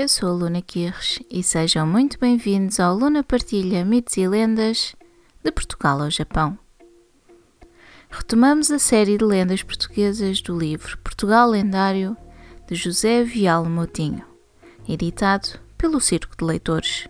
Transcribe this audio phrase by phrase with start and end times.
[0.00, 4.96] Eu sou a Luna Quirres e sejam muito bem-vindos ao Luna Partilha Mitos e Lendas
[5.44, 6.58] de Portugal ao Japão.
[8.10, 12.16] Retomamos a série de lendas portuguesas do livro Portugal Lendário
[12.66, 14.24] de José Vial Moutinho,
[14.88, 17.06] editado pelo Circo de Leitores.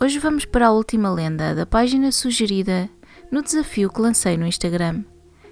[0.00, 2.88] Hoje vamos para a última lenda da página sugerida
[3.30, 5.04] no desafio que lancei no Instagram,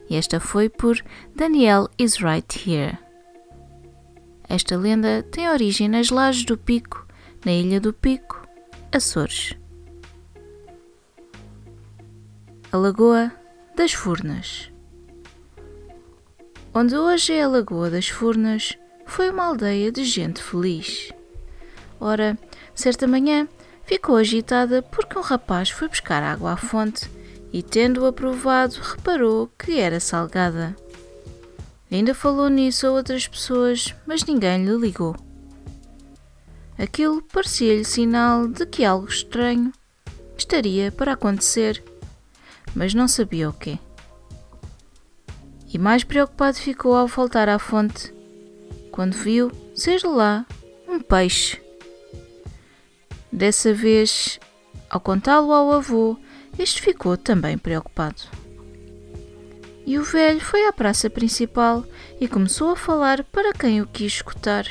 [0.09, 0.99] e esta foi por
[1.37, 3.08] Daniel is Right Here.
[4.49, 7.07] Esta lenda tem origem nas lajes do Pico,
[7.45, 8.41] na Ilha do Pico,
[8.91, 9.55] Açores.
[12.73, 13.31] A Lagoa
[13.77, 14.73] das Furnas.
[16.73, 21.13] Onde hoje é a Lagoa das Furnas, foi uma aldeia de gente feliz.
[22.01, 22.39] Ora,
[22.75, 23.47] certa manhã
[23.85, 27.11] ficou agitada porque um rapaz foi buscar água à fonte
[27.53, 30.75] e, tendo-a provado, reparou que era salgada.
[31.91, 35.17] Ainda falou nisso a outras pessoas, mas ninguém lhe ligou.
[36.79, 39.73] Aquilo parecia-lhe sinal de que algo estranho
[40.37, 41.83] estaria para acontecer,
[42.75, 43.79] mas não sabia o quê.
[45.73, 48.15] E mais preocupado ficou ao voltar à fonte,
[48.93, 50.47] quando viu ser lá
[50.87, 51.61] um peixe.
[53.33, 54.39] Dessa vez,
[54.89, 56.17] ao contá-lo ao avô,
[56.59, 58.38] este ficou também preocupado.
[59.89, 61.83] E o velho foi à praça principal
[62.21, 64.67] e começou a falar para quem o quis escutar.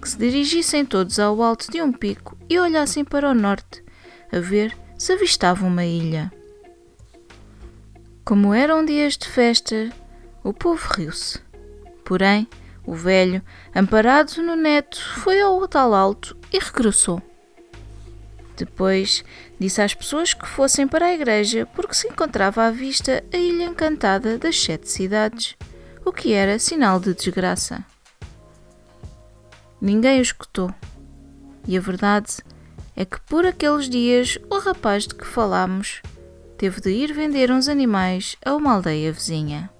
[0.00, 3.84] Que se dirigissem todos ao alto de um pico e olhassem para o norte,
[4.32, 6.32] a ver se avistavam uma ilha.
[8.24, 9.90] Como eram dias de festa,
[10.42, 11.40] o povo riu-se.
[12.06, 12.48] Porém,
[12.86, 13.42] o velho,
[13.76, 17.20] amparado no neto, foi ao tal alto e regressou.
[18.60, 19.24] Depois
[19.58, 23.64] disse às pessoas que fossem para a igreja porque se encontrava à vista a ilha
[23.64, 25.56] encantada das sete cidades,
[26.04, 27.82] o que era sinal de desgraça.
[29.80, 30.74] Ninguém o escutou.
[31.66, 32.36] E a verdade
[32.94, 36.02] é que por aqueles dias o rapaz de que falámos
[36.58, 39.70] teve de ir vender uns animais a uma aldeia vizinha.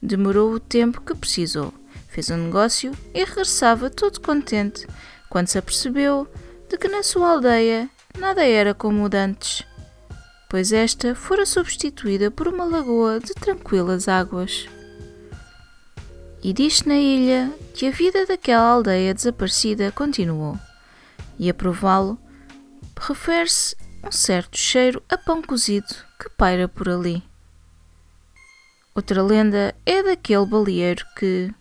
[0.00, 1.74] Demorou o tempo que precisou,
[2.06, 4.86] fez um negócio e regressava todo contente
[5.28, 6.28] quando se apercebeu
[6.68, 7.88] de que na sua aldeia
[8.18, 9.64] nada era como o de antes,
[10.48, 14.68] pois esta fora substituída por uma lagoa de tranquilas águas.
[16.42, 20.58] E diz-se na ilha que a vida daquela aldeia desaparecida continuou,
[21.38, 22.18] e a prová-lo
[22.98, 27.22] refere-se um certo cheiro a pão cozido que paira por ali.
[28.94, 31.52] Outra lenda é daquele baleeiro que,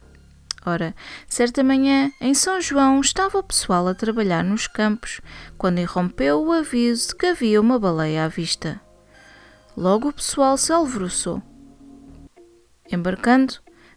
[0.68, 0.96] Ora,
[1.28, 5.22] certa manhã, em São João, estava o pessoal a trabalhar nos campos
[5.60, 8.82] quando irrompeu o aviso de que havia uma baleia à vista.
[9.78, 11.40] Logo o pessoal se alvoroçou,
[12.92, 13.54] embarcando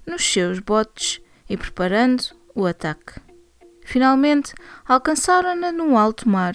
[0.07, 2.25] nos seus botes e preparando
[2.55, 3.19] o ataque.
[3.83, 4.53] Finalmente,
[4.87, 6.55] alcançaram-na no alto mar.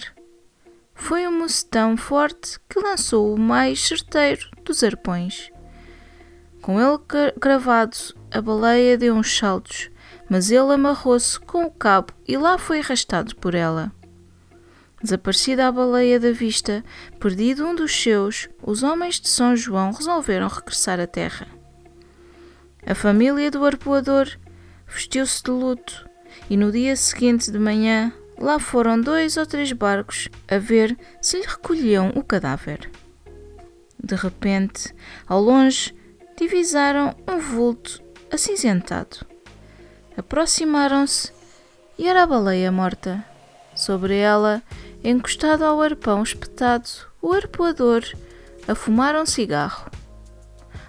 [0.94, 5.50] Foi um mocetão forte que lançou o mais certeiro dos arpões.
[6.62, 6.98] Com ele
[7.40, 7.96] cravado,
[8.30, 9.90] a baleia deu uns saltos
[10.34, 13.92] mas ele amarrou-se com o cabo e lá foi arrastado por ela.
[15.00, 16.82] Desaparecida a baleia da vista,
[17.20, 21.46] perdido um dos seus, os homens de São João resolveram regressar à terra.
[22.84, 24.28] A família do arpoador
[24.88, 26.04] vestiu-se de luto
[26.50, 31.36] e no dia seguinte de manhã lá foram dois ou três barcos a ver se
[31.36, 32.90] lhe recolhiam o cadáver.
[34.02, 34.92] De repente,
[35.28, 35.94] ao longe,
[36.36, 38.02] divisaram um vulto
[38.32, 39.33] acinzentado.
[40.16, 41.32] Aproximaram-se
[41.98, 43.24] e era a baleia morta.
[43.74, 44.62] Sobre ela,
[45.02, 46.88] encostado ao arpão espetado,
[47.20, 48.04] o arpoador
[48.68, 49.90] a fumar um cigarro.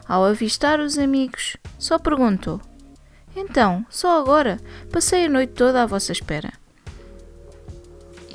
[0.08, 2.62] Ao avistar os amigos, só perguntou:
[3.36, 4.60] Então, só agora?
[4.92, 6.54] Passei a noite toda à vossa espera.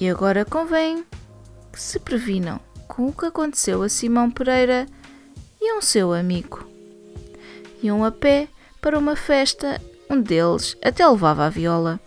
[0.00, 1.04] E agora convém
[1.72, 2.58] que se previnam
[2.88, 4.86] com o que aconteceu a Simão Pereira
[5.60, 6.66] e um seu amigo.
[7.82, 8.48] Iam a pé
[8.80, 12.00] para uma festa um deles até levava a viola.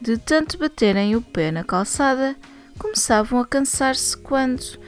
[0.00, 2.36] De tanto baterem o pé na calçada,
[2.78, 4.78] começavam a cansar-se quando,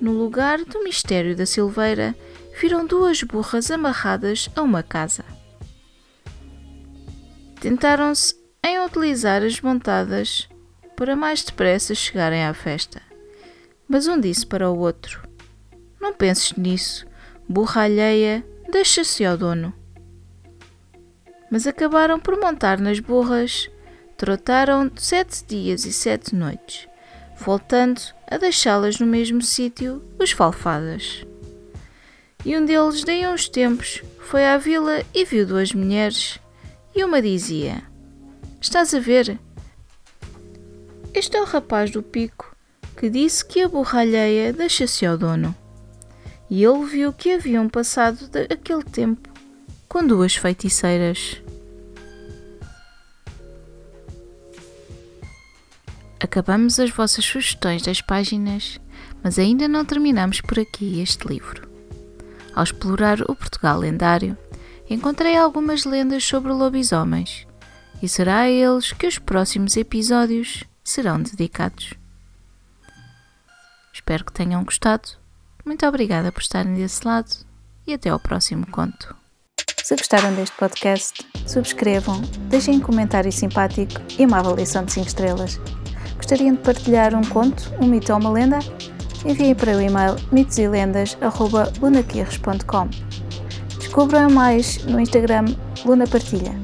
[0.00, 2.16] no lugar do mistério da silveira,
[2.58, 5.24] viram duas burras amarradas a uma casa.
[7.60, 8.34] Tentaram-se
[8.64, 10.48] em utilizar as montadas
[10.96, 13.02] para mais depressa chegarem à festa.
[13.86, 15.22] Mas um disse para o outro:
[16.00, 17.06] Não penses nisso,
[17.48, 19.85] burra alheia, deixa-se ao dono.
[21.56, 23.70] Mas acabaram por montar nas burras,
[24.14, 26.86] trotaram sete dias e sete noites,
[27.34, 27.98] voltando
[28.30, 31.24] a deixá-las no mesmo sítio, os falfadas.
[32.44, 36.38] E um deles, a uns tempos, foi à vila e viu duas mulheres,
[36.94, 37.82] e uma dizia:
[38.60, 39.38] Estás a ver?
[41.14, 42.54] Este é o rapaz do pico
[42.98, 45.56] que disse que a burra alheia deixa-se ao dono.
[46.50, 49.30] E ele viu que haviam passado aquele tempo
[49.88, 51.40] com duas feiticeiras.
[56.18, 58.80] Acabamos as vossas sugestões das páginas,
[59.22, 61.68] mas ainda não terminamos por aqui este livro.
[62.54, 64.36] Ao explorar o Portugal lendário,
[64.88, 67.46] encontrei algumas lendas sobre lobisomens,
[68.02, 71.92] e será a eles que os próximos episódios serão dedicados.
[73.92, 75.08] Espero que tenham gostado.
[75.64, 77.30] Muito obrigada por estarem desse lado
[77.86, 79.14] e até ao próximo conto.
[79.82, 85.60] Se gostaram deste podcast, subscrevam, deixem um comentário simpático e uma avaliação de 5 estrelas.
[86.16, 88.58] Gostariam de partilhar um conto, um mito ou uma lenda?
[89.24, 92.88] Enviem para o e-mail mitoselendas.lunaquirres.com
[93.78, 95.46] Descubram mais no Instagram
[95.84, 96.54] Luna Partilha.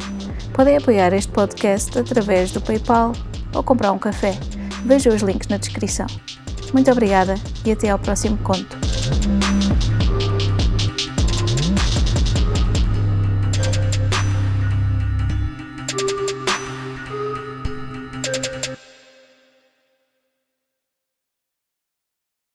[0.53, 3.13] Podem apoiar este podcast através do PayPal
[3.55, 4.39] ou comprar um café.
[4.85, 6.07] Vejam os links na descrição.
[6.73, 7.35] Muito obrigada
[7.65, 8.77] e até ao próximo conto.